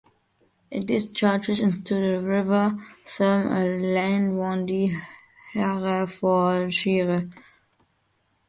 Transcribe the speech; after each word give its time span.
It 0.71 0.87
discharges 0.87 1.59
into 1.59 1.93
the 1.93 2.25
River 2.27 2.71
Teme 3.05 3.49
at 3.51 3.67
Leintwardine, 3.79 4.99
Herefordshire. 5.53 7.29